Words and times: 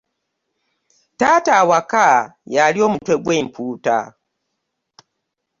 Taata 1.19 1.51
awaka 1.61 2.05
y'alya 2.53 2.81
omutwe 2.87 3.13
gw'empuuta. 3.23 3.97